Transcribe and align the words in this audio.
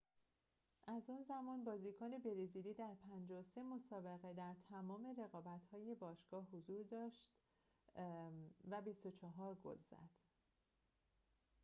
از 0.87 1.09
آن 1.09 1.23
زمان 1.23 1.63
بازیکن 1.63 2.17
برزیلی 2.17 2.73
در 2.73 2.93
۵۳ 3.05 3.63
مسابقه 3.63 4.33
در 4.33 4.55
تمام 4.69 5.15
رقابت‌های 5.21 5.95
باشگاه 5.95 6.45
حضور 6.53 6.83
برجسته‌ای 6.83 6.83
داشت 6.83 7.29
و 8.69 8.81
۲۴ 9.25 9.55
گل 9.63 9.77
زد 9.91 10.09